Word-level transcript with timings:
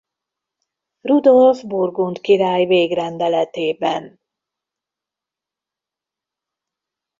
Rudolf 1.01 1.63
burgund 1.63 2.21
király 2.21 2.65
végrendeletében. 2.65 4.19